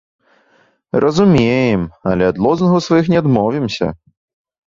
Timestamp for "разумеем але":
1.03-2.23